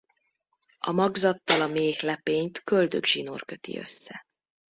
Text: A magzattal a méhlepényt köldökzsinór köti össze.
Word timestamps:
A 0.79 0.91
magzattal 0.91 1.61
a 1.61 1.67
méhlepényt 1.67 2.63
köldökzsinór 2.63 3.45
köti 3.45 3.77
össze. 3.77 4.25